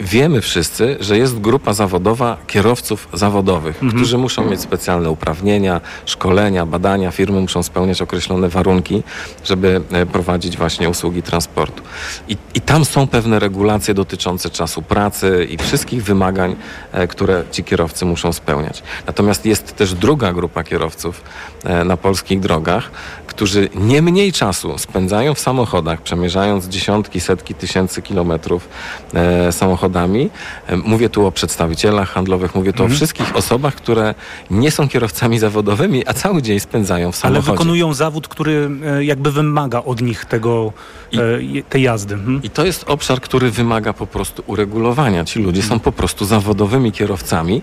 wiemy 0.00 0.40
wszyscy, 0.40 0.96
że 1.00 1.18
jest 1.18 1.40
grupa 1.40 1.72
zawodowa 1.72 2.36
kierowców 2.46 3.08
zawodowych, 3.12 3.82
mhm. 3.82 3.92
którzy 3.92 4.18
muszą 4.18 4.44
mieć 4.44 4.60
specjalne 4.60 5.10
uprawnienia, 5.10 5.80
szkolenia, 6.06 6.66
badania, 6.66 7.10
firmy 7.10 7.40
muszą 7.40 7.62
spełniać 7.62 8.02
określone 8.02 8.48
warunki, 8.48 9.02
żeby 9.44 9.80
e, 9.92 10.06
prowadzić 10.06 10.56
właśnie 10.56 10.88
usługi 10.88 11.22
transportu. 11.22 11.82
I, 12.28 12.36
I 12.54 12.60
tam 12.60 12.84
są 12.84 13.06
pewne 13.06 13.38
regulacje 13.38 13.94
dotyczące 13.94 14.50
czasu 14.50 14.82
pracy 14.82 15.46
i 15.50 15.58
wszystkich 15.58 16.04
wymagań, 16.04 16.56
e, 16.92 17.06
które 17.06 17.44
ci 17.50 17.64
kierowcy 17.64 18.04
muszą 18.04 18.32
spełniać. 18.32 18.82
Natomiast 19.06 19.46
jest 19.46 19.76
też 19.76 19.94
druga 19.94 20.32
grupa 20.32 20.64
kierowców 20.64 21.22
e, 21.64 21.84
na 21.84 21.96
polskich 21.96 22.40
drogach, 22.40 22.91
którzy 23.26 23.68
nie 23.74 24.02
mniej 24.02 24.32
czasu 24.32 24.78
spędzają 24.78 25.34
w 25.34 25.40
samochodach, 25.40 26.02
przemierzając 26.02 26.68
dziesiątki, 26.68 27.20
setki 27.20 27.54
tysięcy 27.54 28.02
kilometrów 28.02 28.68
e, 29.14 29.52
samochodami. 29.52 30.30
E, 30.66 30.76
mówię 30.76 31.08
tu 31.08 31.26
o 31.26 31.32
przedstawicielach 31.32 32.08
handlowych, 32.10 32.54
mówię 32.54 32.72
tu 32.72 32.82
mhm. 32.82 32.92
o 32.92 32.96
wszystkich 32.96 33.36
osobach, 33.36 33.74
które 33.74 34.14
nie 34.50 34.70
są 34.70 34.88
kierowcami 34.88 35.38
zawodowymi, 35.38 36.06
a 36.06 36.12
cały 36.14 36.42
dzień 36.42 36.60
spędzają 36.60 37.12
w 37.12 37.16
samochodzie. 37.16 37.48
Ale 37.48 37.56
wykonują 37.58 37.94
zawód, 37.94 38.28
który 38.28 38.70
e, 38.84 39.04
jakby 39.04 39.32
wymaga 39.32 39.82
od 39.82 40.02
nich 40.02 40.24
tego, 40.24 40.72
I, 41.12 41.18
e, 41.18 41.62
tej 41.62 41.82
jazdy. 41.82 42.14
Mhm. 42.14 42.42
I 42.42 42.50
to 42.50 42.64
jest 42.64 42.84
obszar, 42.88 43.20
który 43.20 43.50
wymaga 43.50 43.92
po 43.92 44.06
prostu 44.06 44.42
uregulowania. 44.46 45.24
Ci 45.24 45.38
ludzie 45.38 45.62
są 45.62 45.80
po 45.80 45.92
prostu 45.92 46.24
zawodowymi 46.24 46.92
kierowcami 46.92 47.62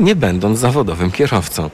nie 0.00 0.16
będąc 0.16 0.58
zawodowym 0.58 1.10
kierowcą. 1.10 1.70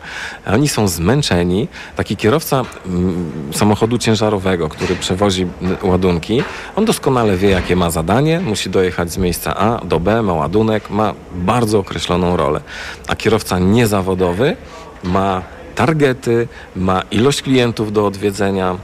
Oni 0.47 0.69
są 0.69 0.89
zmęczeni. 0.89 1.69
Taki 1.97 2.17
kierowca 2.17 2.63
mm, 2.87 3.33
samochodu 3.53 3.99
ciężarowego, 3.99 4.69
który 4.69 4.97
przewozi 4.97 5.47
ładunki, 5.83 6.43
on 6.77 6.85
doskonale 6.85 7.37
wie, 7.37 7.51
jakie 7.51 7.77
ma 7.77 7.91
zadanie, 7.91 8.41
musi 8.41 8.71
dojechać 8.71 9.13
z 9.13 9.19
miejsca 9.19 9.57
A 9.57 9.85
do 9.85 10.01
B, 10.01 10.23
ma 10.23 10.33
ładunek, 10.33 10.91
ma 10.91 11.15
bardzo 11.35 11.79
określoną 11.79 12.37
rolę. 12.37 12.61
A 13.09 13.17
kierowca 13.17 13.59
niezawodowy 13.59 14.57
ma 15.03 15.43
targety, 15.75 16.49
ma 16.77 17.03
ilość 17.11 17.43
klientów 17.43 17.93
do 17.93 18.07
odwiedzenia, 18.07 18.77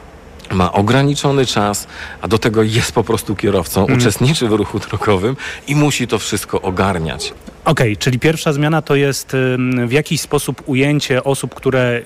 ma 0.51 0.73
ograniczony 0.73 1.47
czas, 1.47 1.87
a 2.23 2.29
do 2.29 2.39
tego 2.39 2.63
jest 2.63 2.93
po 2.93 3.05
prostu 3.05 3.37
kierowcą, 3.37 3.87
mm. 3.87 3.99
uczestniczy 3.99 4.49
w 4.49 4.53
ruchu 4.53 4.79
drogowym 4.79 5.37
i 5.67 5.75
musi 5.75 6.07
to 6.07 6.19
wszystko 6.19 6.63
ogarniać. 6.63 7.33
Okej, 7.65 7.93
okay, 7.93 7.97
czyli 7.97 8.19
pierwsza 8.19 8.53
zmiana 8.53 8.83
to 8.83 8.95
jest 8.95 9.37
w 9.87 9.93
jakiś 9.93 10.21
sposób 10.21 10.63
ujęcie 10.67 11.25
osób, 11.25 11.55
które 11.55 11.81
e, 11.81 12.03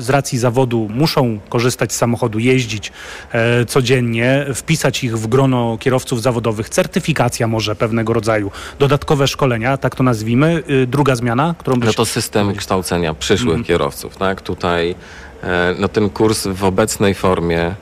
z 0.00 0.10
racji 0.10 0.38
zawodu 0.38 0.88
muszą 0.94 1.38
korzystać 1.48 1.92
z 1.92 1.96
samochodu, 1.96 2.38
jeździć 2.38 2.92
e, 3.32 3.64
codziennie, 3.64 4.46
wpisać 4.54 5.04
ich 5.04 5.18
w 5.18 5.26
grono 5.26 5.78
kierowców 5.80 6.22
zawodowych, 6.22 6.68
certyfikacja 6.68 7.46
może 7.46 7.76
pewnego 7.76 8.12
rodzaju, 8.12 8.50
dodatkowe 8.78 9.28
szkolenia, 9.28 9.76
tak 9.76 9.94
to 9.94 10.02
nazwijmy. 10.02 10.62
Y, 10.70 10.86
druga 10.86 11.16
zmiana, 11.16 11.54
którą 11.58 11.76
byś... 11.76 11.86
No 11.86 11.92
to 11.92 12.06
system 12.06 12.54
kształcenia 12.54 13.14
przyszłych 13.14 13.54
mm. 13.54 13.64
kierowców, 13.64 14.16
tak? 14.16 14.40
Tutaj 14.40 14.94
e, 15.42 15.74
no 15.78 15.88
ten 15.88 16.10
kurs 16.10 16.46
w 16.46 16.64
obecnej 16.64 17.14
formie 17.14 17.74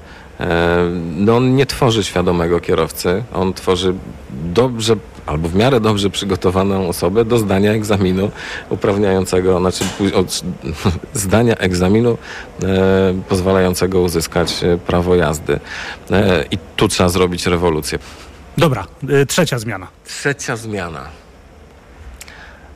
no 1.17 1.37
on 1.37 1.57
nie 1.57 1.67
tworzy 1.67 2.05
świadomego 2.05 2.61
kierowcy, 2.61 3.25
on 3.35 3.55
tworzy 3.55 3.95
dobrze 4.31 4.97
albo 5.27 5.49
w 5.49 5.55
miarę 5.55 5.81
dobrze 5.81 6.11
przygotowaną 6.11 6.89
osobę 6.89 7.25
do 7.25 7.39
zdania 7.39 7.73
egzaminu 7.73 8.31
uprawniającego, 8.71 9.59
znaczy 9.59 9.85
od 10.15 10.43
zdania 11.15 11.55
egzaminu 11.55 12.19
e, 12.63 12.67
pozwalającego 13.29 14.01
uzyskać 14.01 14.65
e, 14.65 14.79
prawo 14.79 15.17
jazdy. 15.17 15.61
E, 16.11 16.45
I 16.51 16.59
tu 16.77 16.89
trzeba 16.89 17.09
zrobić 17.09 17.47
rewolucję. 17.47 17.99
Dobra, 18.59 18.87
e, 19.09 19.27
trzecia 19.27 19.59
zmiana. 19.59 19.89
Trzecia 20.05 20.57
zmiana. 20.57 21.05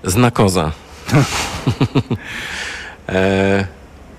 Znakoza. 0.05 0.73
e, 3.09 3.67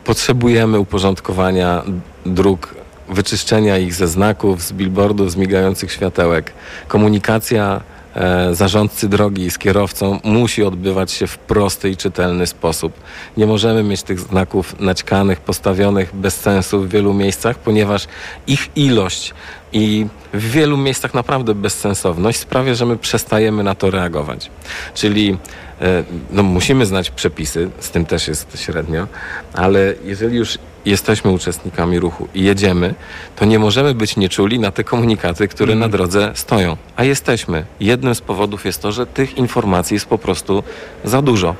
potrzebujemy 0.03 0.79
uporządkowania 0.79 1.83
dróg 2.25 2.76
wyczyszczenia 3.09 3.77
ich 3.77 3.93
ze 3.93 4.07
znaków, 4.07 4.63
z 4.63 4.73
billboardów, 4.73 5.31
z 5.31 5.35
migających 5.35 5.91
światełek. 5.91 6.53
Komunikacja 6.87 7.81
E, 8.17 8.55
zarządcy 8.55 9.09
drogi 9.09 9.51
z 9.51 9.57
kierowcą 9.57 10.19
musi 10.23 10.63
odbywać 10.63 11.11
się 11.11 11.27
w 11.27 11.37
prosty 11.37 11.89
i 11.89 11.97
czytelny 11.97 12.47
sposób. 12.47 12.93
Nie 13.37 13.45
możemy 13.45 13.83
mieć 13.83 14.03
tych 14.03 14.19
znaków 14.19 14.79
naćkanych, 14.79 15.39
postawionych 15.39 16.15
bez 16.15 16.39
sensu 16.39 16.81
w 16.81 16.89
wielu 16.89 17.13
miejscach, 17.13 17.59
ponieważ 17.59 18.07
ich 18.47 18.69
ilość 18.75 19.33
i 19.73 20.07
w 20.33 20.51
wielu 20.51 20.77
miejscach 20.77 21.13
naprawdę 21.13 21.55
bezsensowność 21.55 22.39
sprawia, 22.39 22.73
że 22.73 22.85
my 22.85 22.97
przestajemy 22.97 23.63
na 23.63 23.75
to 23.75 23.91
reagować. 23.91 24.51
Czyli 24.93 25.37
no, 26.31 26.43
musimy 26.43 26.85
znać 26.85 27.11
przepisy, 27.11 27.69
z 27.79 27.91
tym 27.91 28.05
też 28.05 28.27
jest 28.27 28.59
średnio, 28.59 29.07
ale 29.53 29.93
jeżeli 30.03 30.37
już 30.37 30.57
jesteśmy 30.85 31.31
uczestnikami 31.31 31.99
ruchu 31.99 32.27
i 32.35 32.43
jedziemy, 32.43 32.95
to 33.35 33.45
nie 33.45 33.59
możemy 33.59 33.93
być 33.93 34.17
nieczuli 34.17 34.59
na 34.59 34.71
te 34.71 34.83
komunikaty, 34.83 35.47
które 35.47 35.75
na 35.75 35.89
drodze 35.89 36.31
stoją. 36.33 36.77
A 36.95 37.03
jesteśmy. 37.03 37.65
Jednym 37.79 38.15
z 38.15 38.21
powodów 38.21 38.65
jest 38.65 38.81
to, 38.81 38.91
że 38.91 39.05
tych 39.05 39.37
informacji 39.37 39.93
jest 39.93 40.05
po 40.05 40.17
prostu 40.17 40.63
za 41.03 41.21
dużo. 41.21 41.55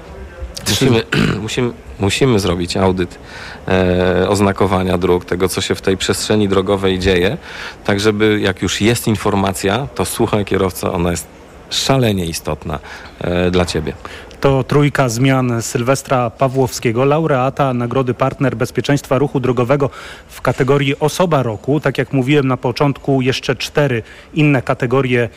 Musimy, 0.70 1.04
musimy, 1.42 1.72
musimy 2.00 2.40
zrobić 2.40 2.78
audyt 2.78 3.20
e, 3.68 4.30
oznakowania 4.30 4.98
dróg, 4.98 5.26
tego 5.26 5.50
co 5.50 5.62
się 5.62 5.76
w 5.76 5.82
tej 5.82 5.98
przestrzeni 5.98 6.48
drogowej 6.48 7.00
dzieje, 7.00 7.38
tak 7.86 8.00
żeby 8.00 8.40
jak 8.42 8.62
już 8.62 8.82
jest 8.82 9.08
informacja, 9.08 9.88
to 9.96 10.06
słuchaj 10.06 10.46
kierowca, 10.46 10.94
ona 10.94 11.12
jest 11.12 11.37
szalenie 11.70 12.26
istotna 12.26 12.80
e, 13.22 13.52
dla 13.52 13.66
Ciebie. 13.66 13.94
To 14.42 14.64
trójka 14.64 15.10
zmian 15.10 15.62
Sylwestra 15.62 16.30
Pawłowskiego, 16.30 17.06
laureata 17.06 17.74
Nagrody 17.74 18.14
Partner 18.14 18.56
Bezpieczeństwa 18.56 19.18
Ruchu 19.18 19.40
Drogowego 19.40 19.90
w 20.28 20.42
kategorii 20.42 21.00
Osoba 21.00 21.44
Roku. 21.44 21.80
Tak 21.80 21.98
jak 21.98 22.14
mówiłem 22.14 22.48
na 22.48 22.58
początku, 22.58 23.22
jeszcze 23.22 23.56
cztery 23.56 24.04
inne 24.34 24.62
kategorie 24.62 25.30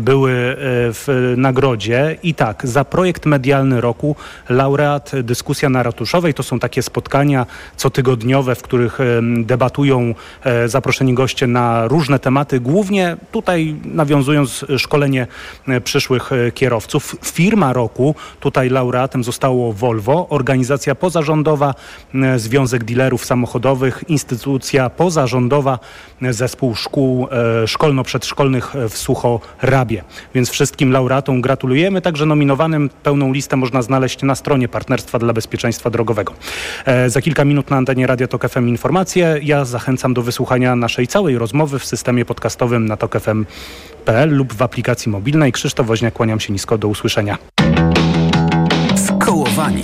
były 0.00 0.32
e, 0.32 0.56
w 0.92 1.34
nagrodzie. 1.36 2.16
I 2.22 2.34
tak, 2.34 2.66
za 2.66 2.84
projekt 2.84 3.26
medialny 3.26 3.80
roku 3.80 4.16
laureat 4.48 5.12
Dyskusja 5.22 5.68
na 5.68 5.82
Ratuszowej. 5.82 6.34
To 6.34 6.42
są 6.42 6.58
takie 6.58 6.82
spotkania 6.82 7.46
cotygodniowe, 7.76 8.54
w 8.54 8.62
których 8.62 8.98
debatują 9.42 10.14
e, 10.44 10.68
zaproszeni 10.68 11.14
goście 11.14 11.46
na 11.46 11.88
różne 11.88 12.18
tematy, 12.18 12.60
głównie 12.60 13.16
tutaj 13.32 13.76
nawiązując 13.84 14.64
szkolenie 14.78 15.26
e, 15.68 15.80
przyszłych 15.80 16.30
kierowców. 16.54 17.16
Firma 17.24 17.72
roku, 17.72 18.14
Tutaj 18.48 18.70
laureatem 18.70 19.24
zostało 19.24 19.72
Volvo, 19.72 20.28
organizacja 20.28 20.94
pozarządowa, 20.94 21.74
e, 22.14 22.38
Związek 22.38 22.84
Dealerów 22.84 23.24
Samochodowych, 23.24 24.04
instytucja 24.08 24.90
pozarządowa, 24.90 25.78
e, 26.22 26.32
zespół 26.32 26.74
szkół 26.74 27.28
e, 27.30 27.66
szkolno-przedszkolnych 27.66 28.74
w 28.88 28.94
Sucho-Rabie. 28.94 30.02
Więc 30.34 30.50
wszystkim 30.50 30.92
laureatom 30.92 31.40
gratulujemy. 31.40 32.00
Także 32.00 32.26
nominowanym 32.26 32.90
pełną 33.02 33.32
listę 33.32 33.56
można 33.56 33.82
znaleźć 33.82 34.22
na 34.22 34.34
stronie 34.34 34.68
Partnerstwa 34.68 35.18
dla 35.18 35.32
Bezpieczeństwa 35.32 35.90
Drogowego. 35.90 36.32
Za 37.06 37.20
kilka 37.22 37.44
minut 37.44 37.70
na 37.70 37.76
antenie 37.76 38.06
Radio 38.06 38.28
Tok 38.28 38.48
FM 38.48 38.68
informacje. 38.68 39.40
Ja 39.42 39.64
zachęcam 39.64 40.14
do 40.14 40.22
wysłuchania 40.22 40.76
naszej 40.76 41.06
całej 41.06 41.38
rozmowy 41.38 41.78
w 41.78 41.84
systemie 41.84 42.24
podcastowym 42.24 42.86
na 42.86 42.96
tokfm.pl 42.96 44.36
lub 44.36 44.52
w 44.52 44.62
aplikacji 44.62 45.12
mobilnej. 45.12 45.52
Krzysztof 45.52 45.86
Woźniak, 45.86 46.14
kłaniam 46.14 46.40
się 46.40 46.52
nisko. 46.52 46.78
Do 46.78 46.88
usłyszenia. 46.88 47.57
Skołowani. 49.28 49.82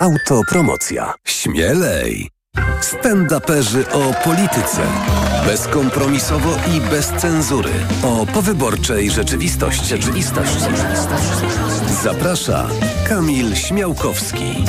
Autopromocja. 0.00 1.14
Śmielej. 1.24 2.30
Stand-uperzy 2.80 3.84
o 3.92 4.24
polityce. 4.24 4.82
Bezkompromisowo 5.46 6.50
i 6.76 6.80
bez 6.80 7.06
cenzury. 7.06 7.70
O 8.04 8.26
powyborczej 8.26 9.10
rzeczywistości. 9.10 9.86
Rzeczywistości. 9.86 10.64
Zaprasza 12.02 12.68
Kamil 13.08 13.56
Śmiałkowski. 13.56 14.64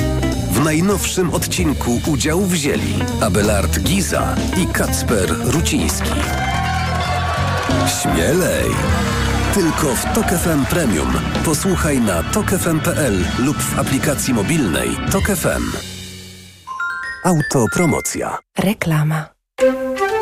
W 0.51 0.63
najnowszym 0.63 1.34
odcinku 1.34 2.01
udział 2.08 2.41
wzięli 2.41 2.94
Abelard 3.22 3.79
Giza 3.79 4.36
i 4.58 4.68
Kacper 4.68 5.36
Ruciński. 5.44 6.12
Śmielej! 8.01 9.18
Tylko 9.59 9.95
w 9.95 10.13
Tok 10.13 10.25
FM 10.25 10.65
Premium. 10.65 11.13
Posłuchaj 11.45 12.01
na 12.01 12.23
tokefm.pl 12.23 13.25
lub 13.39 13.57
w 13.57 13.79
aplikacji 13.79 14.33
mobilnej 14.33 14.89
Tok 15.11 15.23
FM. 15.23 15.63
Autopromocja. 17.23 18.37
Reklama. 18.59 19.25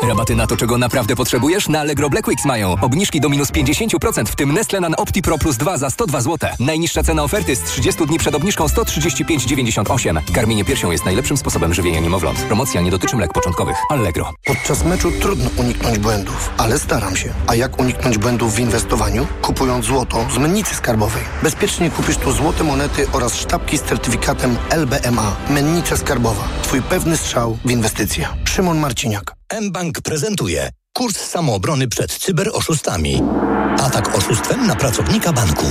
Rabaty 0.02 0.34
na 0.34 0.46
to, 0.46 0.56
czego 0.56 0.78
naprawdę 0.78 1.16
potrzebujesz? 1.16 1.68
Na 1.68 1.80
Allegro 1.80 2.10
Black 2.10 2.28
Weeks 2.28 2.44
mają. 2.44 2.76
Obniżki 2.80 3.20
do 3.20 3.28
minus 3.28 3.50
50%, 3.50 4.26
w 4.26 4.36
tym 4.36 4.52
Nestle 4.52 4.80
Nan 4.80 4.94
Opti 4.98 5.22
Pro 5.22 5.38
Plus 5.38 5.56
2 5.56 5.78
za 5.78 5.90
102 5.90 6.20
zł. 6.20 6.50
Najniższa 6.60 7.02
cena 7.02 7.22
oferty 7.22 7.56
z 7.56 7.62
30 7.62 8.06
dni 8.06 8.18
przed 8.18 8.34
obniżką 8.34 8.66
135,98. 8.66 10.32
Karmienie 10.34 10.64
piersią 10.64 10.90
jest 10.90 11.04
najlepszym 11.04 11.36
sposobem 11.36 11.74
żywienia 11.74 12.00
niemowląt. 12.00 12.38
Promocja 12.38 12.80
nie 12.80 12.90
dotyczy 12.90 13.16
mlek 13.16 13.32
początkowych. 13.32 13.76
Allegro. 13.90 14.32
Podczas 14.44 14.84
meczu 14.84 15.10
trudno 15.20 15.50
uniknąć 15.56 15.98
błędów, 15.98 16.50
ale 16.56 16.78
staram 16.78 17.16
się. 17.16 17.32
A 17.46 17.54
jak 17.54 17.80
uniknąć 17.80 18.18
błędów 18.18 18.54
w 18.54 18.58
inwestowaniu? 18.58 19.26
Kupując 19.42 19.84
złoto 19.84 20.26
z 20.34 20.38
mennicy 20.38 20.74
skarbowej. 20.74 21.22
Bezpiecznie 21.42 21.90
kupisz 21.90 22.16
tu 22.16 22.32
złote 22.32 22.64
monety 22.64 23.06
oraz 23.12 23.34
sztabki 23.34 23.78
z 23.78 23.82
certyfikatem 23.82 24.56
LBMA. 24.70 25.36
Mennica 25.50 25.96
skarbowa. 25.96 26.44
Twój 26.62 26.82
pewny 26.82 27.16
strzał 27.16 27.58
w 27.64 27.70
inwestycje. 27.70 28.28
Szymon 28.44 28.78
Marciniak. 28.78 29.37
mBank 29.60 30.00
prezentuje 30.00 30.70
kurs 30.92 31.16
samoobrony 31.16 31.88
przed 31.88 32.12
cyberoszustami. 32.12 33.22
Atak 33.82 34.16
oszustwem 34.16 34.66
na 34.66 34.76
pracownika 34.76 35.32
banku. 35.32 35.66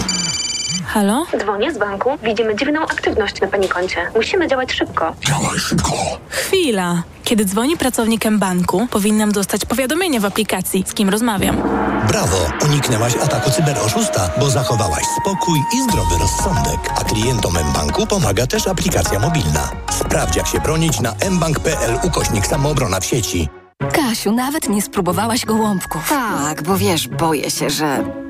Halo? 0.86 1.25
Dzwonię 1.39 1.74
z 1.74 1.77
banku. 1.77 2.10
Widzimy 2.24 2.55
dziwną 2.55 2.81
aktywność 2.81 3.41
na 3.41 3.48
pani 3.48 3.69
koncie. 3.69 4.12
Musimy 4.15 4.48
działać 4.48 4.74
szybko. 4.74 5.15
Działaj 5.27 5.60
szybko. 5.60 5.93
Chwila. 6.29 7.03
Kiedy 7.24 7.46
dzwoni 7.46 7.77
pracownikiem 7.77 8.39
banku, 8.39 8.88
powinnam 8.91 9.31
dostać 9.31 9.65
powiadomienie 9.65 10.19
w 10.19 10.25
aplikacji, 10.25 10.84
z 10.88 10.93
kim 10.93 11.10
rozmawiam. 11.10 11.62
Brawo, 12.07 12.38
uniknęłaś 12.65 13.15
ataku 13.15 13.51
cyberoszusta, 13.51 14.29
bo 14.39 14.50
zachowałaś 14.50 15.03
spokój 15.22 15.60
i 15.77 15.81
zdrowy 15.84 16.15
rozsądek. 16.19 16.79
A 17.01 17.03
klientom 17.03 17.53
mBanku 17.69 18.07
pomaga 18.07 18.48
też 18.48 18.67
aplikacja 18.67 19.19
mobilna. 19.19 19.72
Sprawdź 20.00 20.36
jak 20.36 20.48
się 20.48 20.60
bronić 20.60 21.00
na 21.00 21.13
mbank.pl 21.31 22.00
ukośnik 22.03 22.48
samoobrona 22.48 23.00
w 23.00 23.05
sieci. 23.05 23.50
Kasiu, 23.93 24.31
nawet 24.31 24.69
nie 24.69 24.81
spróbowałaś 24.81 25.46
gołąbków. 25.46 26.10
Tak, 26.10 26.63
bo 26.63 26.77
wiesz, 26.77 27.07
boję 27.07 27.51
się, 27.51 27.69
że 27.69 28.03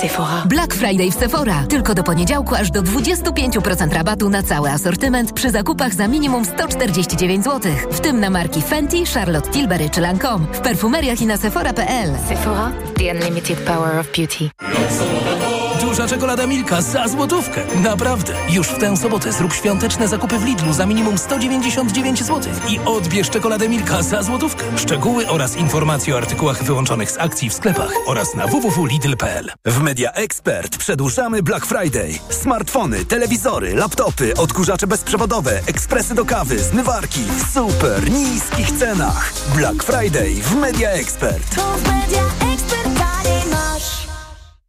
Sephora. 0.00 0.44
Black 0.46 0.74
Friday 0.74 1.10
w 1.10 1.14
Sephora. 1.14 1.64
Tylko 1.68 1.94
do 1.94 2.02
poniedziałku 2.02 2.54
aż 2.54 2.70
do 2.70 2.82
25% 2.82 3.92
rabatu 3.92 4.28
na 4.28 4.42
cały 4.42 4.70
asortyment 4.70 5.32
przy 5.32 5.50
zakupach 5.50 5.94
za 5.94 6.08
minimum 6.08 6.44
149 6.44 7.44
zł. 7.44 7.72
W 7.90 8.00
tym 8.00 8.20
na 8.20 8.30
marki 8.30 8.62
Fenty, 8.62 9.06
Charlotte 9.14 9.50
Tilbury 9.50 9.90
czy 9.90 10.00
Lancome. 10.00 10.46
W 10.52 10.60
perfumeriach 10.60 11.20
i 11.20 11.26
na 11.26 11.36
sephora.pl. 11.36 12.10
Sephora. 12.28 12.72
The 12.98 13.12
unlimited 13.12 13.58
power 13.58 13.98
of 13.98 14.12
beauty. 14.16 14.50
Duża 15.96 16.08
czekolada 16.08 16.46
Milka 16.46 16.82
za 16.82 17.08
złotówkę. 17.08 17.60
Naprawdę. 17.82 18.34
Już 18.50 18.68
w 18.68 18.78
tę 18.78 18.96
sobotę 18.96 19.32
zrób 19.32 19.52
świąteczne 19.52 20.08
zakupy 20.08 20.38
w 20.38 20.44
Lidlu 20.44 20.72
za 20.72 20.86
minimum 20.86 21.18
199 21.18 22.22
zł 22.24 22.52
i 22.68 22.78
odbierz 22.78 23.30
czekoladę 23.30 23.68
Milka 23.68 24.02
za 24.02 24.22
złotówkę. 24.22 24.64
Szczegóły 24.78 25.28
oraz 25.28 25.56
informacje 25.56 26.14
o 26.14 26.18
artykułach 26.18 26.64
wyłączonych 26.64 27.10
z 27.10 27.18
akcji 27.18 27.50
w 27.50 27.54
sklepach 27.54 27.90
oraz 28.06 28.34
na 28.34 28.46
www.lidl.pl. 28.46 29.52
W 29.64 29.80
Media 29.80 30.12
Expert 30.12 30.78
przedłużamy 30.78 31.42
Black 31.42 31.66
Friday. 31.66 32.18
Smartfony, 32.30 33.04
telewizory, 33.04 33.74
laptopy, 33.74 34.34
odkurzacze 34.34 34.86
bezprzewodowe, 34.86 35.60
ekspresy 35.66 36.14
do 36.14 36.24
kawy, 36.24 36.58
zmywarki 36.58 37.20
w 37.20 37.54
super 37.54 38.10
niskich 38.10 38.70
cenach. 38.72 39.32
Black 39.54 39.82
Friday 39.82 40.34
w 40.34 40.54
Media 40.54 40.90
Expert. 40.90 41.56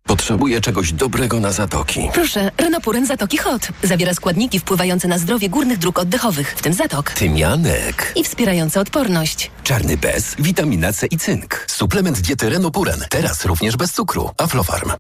Potrzebuję 0.08 0.62
czegoś 0.62 0.94
dobrego 0.94 1.40
na 1.40 1.52
zatoki. 1.52 2.10
Proszę, 2.14 2.52
Renopuren 2.58 3.06
Zatoki 3.06 3.38
Hot. 3.38 3.68
Zawiera 3.84 4.14
składniki 4.14 4.60
wpływające 4.60 5.08
na 5.08 5.18
zdrowie 5.18 5.50
górnych 5.50 5.78
dróg 5.78 6.00
oddechowych, 6.00 6.56
w 6.58 6.62
tym 6.62 6.74
zatok. 6.74 7.12
Tymianek. 7.12 8.14
I 8.16 8.24
wspierające 8.24 8.80
odporność. 8.80 9.52
Czarny 9.64 9.98
bez, 9.98 10.36
witamina 10.40 10.94
C 10.94 11.08
i 11.08 11.18
cynk. 11.18 11.66
Suplement 11.68 12.20
diety 12.20 12.50
Renopuren. 12.50 13.06
Teraz 13.10 13.46
również 13.46 13.78
bez 13.78 13.92
cukru. 13.92 14.30
Aflofarm. 14.38 14.92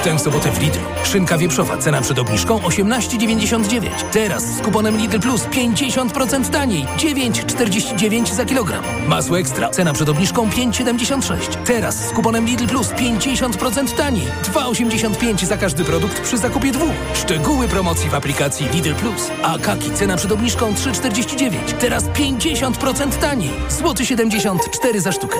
W 0.00 0.02
tę 0.02 0.18
sobotę 0.18 0.50
w 0.52 0.60
Lidlu. 0.62 0.82
Szynka 1.04 1.38
wieprzowa, 1.38 1.76
cena 1.76 2.00
przed 2.00 2.18
obniżką 2.18 2.58
18,99. 2.58 3.88
Teraz 4.12 4.44
z 4.44 4.60
kuponem 4.60 4.96
Lidl 4.96 5.20
Plus 5.20 5.42
50% 5.44 6.50
taniej. 6.50 6.86
9,49 6.96 8.34
za 8.34 8.44
kilogram. 8.44 8.84
Masło 9.06 9.38
ekstra, 9.38 9.70
cena 9.70 9.92
przed 9.92 10.08
obniżką 10.08 10.48
5,76. 10.48 11.34
Teraz 11.64 12.08
z 12.08 12.12
kuponem 12.12 12.46
Lidl 12.46 12.66
Plus 12.66 12.88
50% 12.88 13.96
taniej. 13.96 14.26
2,85 14.42 15.46
za 15.46 15.56
każdy 15.56 15.84
produkt 15.84 16.20
przy 16.20 16.38
zakupie 16.38 16.72
dwóch. 16.72 16.94
Szczegóły 17.14 17.68
promocji 17.68 18.10
w 18.10 18.14
aplikacji 18.14 18.68
Lidl 18.68 18.94
Plus. 18.94 19.30
A 19.42 19.58
kaki, 19.58 19.90
cena 19.90 20.16
przed 20.16 20.32
obniżką 20.32 20.72
3,49. 20.72 21.50
Teraz 21.80 22.04
50% 22.04 23.10
taniej. 23.20 23.50
Złoty 23.68 24.06
74 24.06 25.00
za 25.00 25.12
sztukę. 25.12 25.38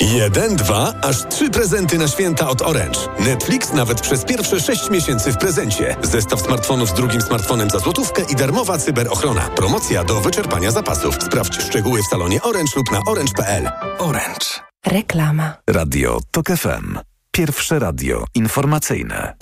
Jeden, 0.00 0.56
dwa, 0.56 0.94
aż 1.02 1.16
trzy 1.28 1.50
prezenty 1.50 1.98
na 1.98 2.08
święta 2.08 2.48
od 2.48 2.62
Orange. 2.62 3.00
Netflix 3.20 3.72
nawet 3.72 4.00
przez 4.00 4.24
pierwsze 4.24 4.60
sześć 4.60 4.90
miesięcy 4.90 5.32
w 5.32 5.36
prezencie. 5.38 5.96
Zestaw 6.02 6.40
smartfonów 6.40 6.88
z 6.88 6.94
drugim 6.94 7.22
smartfonem 7.22 7.70
za 7.70 7.78
złotówkę 7.78 8.22
i 8.30 8.36
darmowa 8.36 8.78
cyberochrona. 8.78 9.40
Promocja 9.40 10.04
do 10.04 10.20
wyczerpania 10.20 10.70
zapasów. 10.70 11.14
Sprawdź 11.14 11.62
szczegóły 11.62 12.00
w 12.02 12.06
salonie 12.06 12.42
Orange 12.42 12.72
lub 12.76 12.90
na 12.92 13.00
orange.pl. 13.06 13.70
Orange. 13.98 14.46
Reklama. 14.86 15.56
Radio 15.70 16.20
TOK 16.30 16.46
FM. 16.46 16.98
Pierwsze 17.32 17.78
radio 17.78 18.24
informacyjne. 18.34 19.34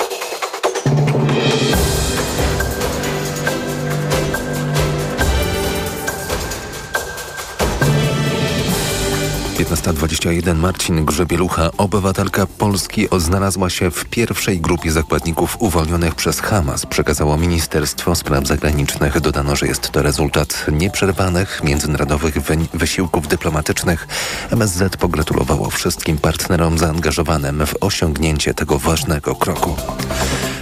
15.21 9.71 10.57
Marcin 10.57 11.05
Grzebielucha, 11.05 11.71
obywatelka 11.77 12.47
Polski, 12.47 13.09
znalazła 13.19 13.71
się 13.71 13.91
w 13.91 14.05
pierwszej 14.05 14.61
grupie 14.61 14.93
zakładników 14.93 15.57
uwolnionych 15.59 16.15
przez 16.15 16.41
Hamas, 16.41 16.87
przekazało 16.87 17.37
Ministerstwo 17.37 18.15
Spraw 18.15 18.47
Zagranicznych. 18.47 19.21
Dodano, 19.21 19.57
że 19.57 19.67
jest 19.67 19.91
to 19.91 20.03
rezultat 20.03 20.67
nieprzerwanych 20.73 21.61
międzynarodowych 21.65 22.35
wysiłków 22.75 23.29
dyplomatycznych. 23.29 24.09
MSZ 24.51 24.97
pogratulowało 24.97 25.71
wszystkim 25.71 26.19
partnerom 26.19 26.79
zaangażowanym 26.79 27.67
w 27.67 27.75
osiągnięcie 27.81 28.55
tego 28.55 28.79
ważnego 28.79 29.35
kroku. 29.35 29.77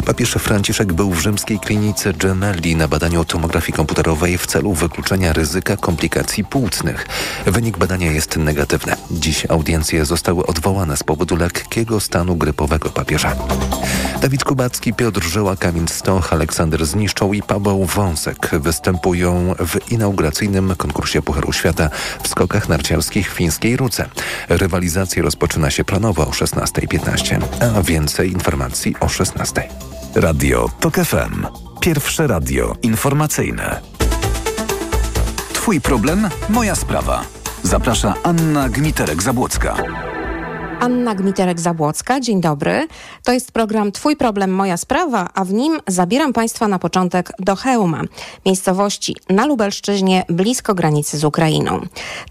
Papież 0.08 0.30
Franciszek 0.30 0.92
był 0.92 1.10
w 1.10 1.20
rzymskiej 1.20 1.60
klinice 1.60 2.12
Gemelli 2.12 2.76
na 2.76 2.88
badaniu 2.88 3.24
tomografii 3.24 3.72
komputerowej 3.72 4.38
w 4.38 4.46
celu 4.46 4.74
wykluczenia 4.74 5.32
ryzyka 5.32 5.76
komplikacji 5.76 6.44
płucnych. 6.44 7.06
Wynik 7.46 7.78
badania 7.78 8.12
jest 8.12 8.36
negatywny. 8.36 8.97
Dziś 9.10 9.46
audiencje 9.50 10.04
zostały 10.04 10.46
odwołane 10.46 10.96
z 10.96 11.02
powodu 11.02 11.36
lekkiego 11.36 12.00
stanu 12.00 12.36
grypowego 12.36 12.90
papieża. 12.90 13.36
Dawid 14.20 14.44
Kubacki, 14.44 14.94
Piotr 14.94 15.22
Żyła, 15.22 15.56
Kamil 15.56 15.88
Stoch, 15.88 16.32
Aleksander 16.32 16.86
Zniszczą 16.86 17.32
i 17.32 17.42
Paweł 17.42 17.84
Wąsek 17.84 18.50
występują 18.52 19.54
w 19.58 19.92
inauguracyjnym 19.92 20.74
konkursie 20.76 21.22
Pucharu 21.22 21.52
Świata 21.52 21.90
w 22.22 22.28
skokach 22.28 22.68
narciarskich 22.68 23.32
w 23.32 23.34
fińskiej 23.34 23.76
Ruce. 23.76 24.08
Rywalizacja 24.48 25.22
rozpoczyna 25.22 25.70
się 25.70 25.84
planowo 25.84 26.22
o 26.22 26.30
16.15, 26.30 27.40
a 27.76 27.82
więcej 27.82 28.32
informacji 28.32 28.94
o 29.00 29.06
16.00. 29.06 29.62
Radio 30.14 30.70
TOK 30.80 30.94
FM. 30.94 31.46
Pierwsze 31.80 32.26
radio 32.26 32.76
informacyjne. 32.82 33.80
Twój 35.52 35.80
problem, 35.80 36.28
moja 36.48 36.74
sprawa. 36.74 37.37
Zaprasza 37.62 38.14
Anna 38.24 38.68
Gmiterek-Zabłocka. 38.68 39.76
Anna 40.80 41.14
Gmiterek-Zabłocka, 41.14 42.20
dzień 42.20 42.40
dobry. 42.40 42.86
To 43.24 43.32
jest 43.32 43.52
program 43.52 43.92
Twój 43.92 44.16
problem, 44.16 44.50
moja 44.50 44.76
sprawa, 44.76 45.28
a 45.34 45.44
w 45.44 45.52
nim 45.52 45.80
zabieram 45.86 46.32
Państwa 46.32 46.68
na 46.68 46.78
początek 46.78 47.32
do 47.38 47.56
Chełma, 47.56 48.02
miejscowości 48.46 49.16
na 49.28 49.46
Lubelszczyźnie, 49.46 50.24
blisko 50.28 50.74
granicy 50.74 51.18
z 51.18 51.24
Ukrainą. 51.24 51.80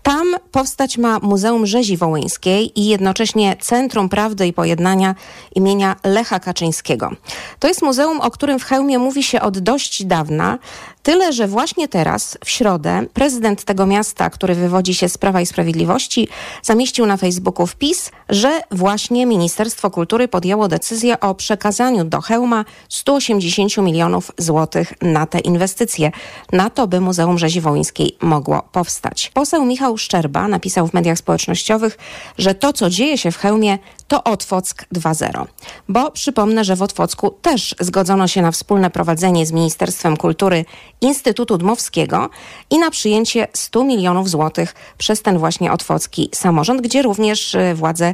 Tam 0.03 0.35
powstać 0.51 0.97
ma 0.97 1.19
Muzeum 1.19 1.65
Rzezi 1.65 1.97
Wołyńskiej 1.97 2.79
i 2.79 2.85
jednocześnie 2.85 3.55
Centrum 3.59 4.09
Prawdy 4.09 4.47
i 4.47 4.53
Pojednania 4.53 5.15
imienia 5.55 5.95
Lecha 6.03 6.39
Kaczyńskiego. 6.39 7.11
To 7.59 7.67
jest 7.67 7.81
muzeum, 7.81 8.21
o 8.21 8.31
którym 8.31 8.59
w 8.59 8.63
Chełmie 8.63 8.99
mówi 8.99 9.23
się 9.23 9.41
od 9.41 9.59
dość 9.59 10.05
dawna, 10.05 10.59
tyle 11.03 11.33
że 11.33 11.47
właśnie 11.47 11.87
teraz, 11.87 12.37
w 12.45 12.49
środę, 12.49 13.05
prezydent 13.13 13.63
tego 13.63 13.85
miasta, 13.85 14.29
który 14.29 14.55
wywodzi 14.55 14.93
się 14.93 15.09
z 15.09 15.17
Prawa 15.17 15.41
i 15.41 15.45
Sprawiedliwości, 15.45 16.27
zamieścił 16.63 17.05
na 17.05 17.17
Facebooku 17.17 17.67
wpis, 17.67 18.11
że 18.37 18.61
właśnie 18.71 19.25
Ministerstwo 19.25 19.89
Kultury 19.89 20.27
podjęło 20.27 20.67
decyzję 20.67 21.19
o 21.19 21.35
przekazaniu 21.35 22.03
do 22.03 22.21
Chełma 22.21 22.65
180 22.89 23.77
milionów 23.77 24.31
złotych 24.37 24.93
na 25.01 25.25
te 25.25 25.39
inwestycje, 25.39 26.11
na 26.51 26.69
to, 26.69 26.87
by 26.87 27.01
Muzeum 27.01 27.37
Rzezi 27.37 27.61
Wołyńskiej 27.61 28.17
mogło 28.21 28.61
powstać. 28.71 29.31
Poseł 29.33 29.65
Michał 29.65 29.97
Szczerba 29.97 30.47
napisał 30.47 30.87
w 30.87 30.93
mediach 30.93 31.17
społecznościowych, 31.17 31.97
że 32.37 32.55
to, 32.55 32.73
co 32.73 32.89
dzieje 32.89 33.17
się 33.17 33.31
w 33.31 33.37
Chełmie, 33.37 33.77
to 34.07 34.23
Otwock 34.23 34.85
2.0. 34.93 35.45
Bo 35.89 36.11
przypomnę, 36.11 36.63
że 36.63 36.75
w 36.75 36.81
Otwocku 36.81 37.29
też 37.41 37.75
zgodzono 37.79 38.27
się 38.27 38.41
na 38.41 38.51
wspólne 38.51 38.89
prowadzenie 38.89 39.45
z 39.45 39.51
Ministerstwem 39.51 40.17
Kultury 40.17 40.65
Instytutu 41.01 41.57
Dmowskiego 41.57 42.29
i 42.69 42.79
na 42.79 42.91
przyjęcie 42.91 43.47
100 43.53 43.83
milionów 43.83 44.29
złotych 44.29 44.75
przez 44.97 45.21
ten 45.21 45.37
właśnie 45.37 45.71
otwocki 45.71 46.29
samorząd, 46.33 46.81
gdzie 46.81 47.01
również 47.01 47.55
y, 47.55 47.75
władze 47.75 48.05